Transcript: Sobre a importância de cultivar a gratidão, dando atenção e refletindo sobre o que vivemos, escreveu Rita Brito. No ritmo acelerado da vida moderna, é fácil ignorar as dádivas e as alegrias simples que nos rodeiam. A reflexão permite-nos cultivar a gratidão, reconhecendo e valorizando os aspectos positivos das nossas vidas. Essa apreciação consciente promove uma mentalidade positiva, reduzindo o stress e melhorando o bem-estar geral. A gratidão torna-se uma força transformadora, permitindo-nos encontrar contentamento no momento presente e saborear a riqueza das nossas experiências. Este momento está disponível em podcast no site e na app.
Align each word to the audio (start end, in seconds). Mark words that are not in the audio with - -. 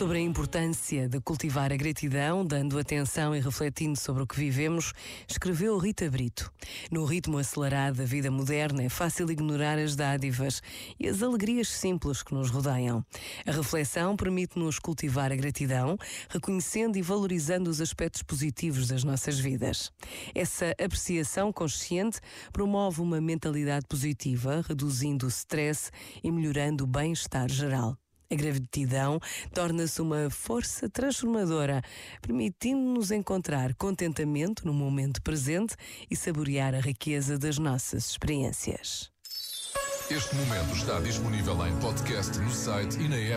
Sobre 0.00 0.16
a 0.16 0.22
importância 0.22 1.06
de 1.10 1.20
cultivar 1.20 1.70
a 1.70 1.76
gratidão, 1.76 2.42
dando 2.42 2.78
atenção 2.78 3.36
e 3.36 3.40
refletindo 3.40 3.98
sobre 3.98 4.22
o 4.22 4.26
que 4.26 4.34
vivemos, 4.34 4.94
escreveu 5.28 5.76
Rita 5.76 6.08
Brito. 6.08 6.50
No 6.90 7.04
ritmo 7.04 7.36
acelerado 7.36 7.98
da 7.98 8.04
vida 8.06 8.30
moderna, 8.30 8.82
é 8.82 8.88
fácil 8.88 9.30
ignorar 9.30 9.78
as 9.78 9.94
dádivas 9.94 10.62
e 10.98 11.06
as 11.06 11.22
alegrias 11.22 11.68
simples 11.68 12.22
que 12.22 12.32
nos 12.32 12.48
rodeiam. 12.48 13.04
A 13.46 13.52
reflexão 13.52 14.16
permite-nos 14.16 14.78
cultivar 14.78 15.30
a 15.32 15.36
gratidão, 15.36 15.98
reconhecendo 16.30 16.96
e 16.96 17.02
valorizando 17.02 17.68
os 17.68 17.78
aspectos 17.78 18.22
positivos 18.22 18.88
das 18.88 19.04
nossas 19.04 19.38
vidas. 19.38 19.92
Essa 20.34 20.74
apreciação 20.82 21.52
consciente 21.52 22.20
promove 22.54 23.02
uma 23.02 23.20
mentalidade 23.20 23.84
positiva, 23.86 24.64
reduzindo 24.66 25.26
o 25.26 25.28
stress 25.28 25.90
e 26.24 26.32
melhorando 26.32 26.84
o 26.84 26.86
bem-estar 26.86 27.50
geral. 27.50 27.98
A 28.32 28.36
gratidão 28.36 29.18
torna-se 29.52 30.00
uma 30.00 30.30
força 30.30 30.88
transformadora, 30.88 31.82
permitindo-nos 32.22 33.10
encontrar 33.10 33.74
contentamento 33.74 34.64
no 34.64 34.72
momento 34.72 35.20
presente 35.20 35.74
e 36.08 36.14
saborear 36.14 36.72
a 36.72 36.80
riqueza 36.80 37.36
das 37.36 37.58
nossas 37.58 38.10
experiências. 38.10 39.10
Este 40.08 40.34
momento 40.36 40.76
está 40.76 41.00
disponível 41.00 41.66
em 41.66 41.76
podcast 41.80 42.38
no 42.38 42.50
site 42.50 43.00
e 43.00 43.08
na 43.08 43.16
app. 43.16 43.28